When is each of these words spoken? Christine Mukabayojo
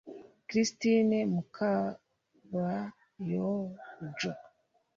Christine 0.49 1.13
Mukabayojo 1.33 4.31